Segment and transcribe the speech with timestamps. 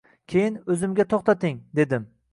[0.33, 2.13] Keyin, o'zimga, to'xtating dedim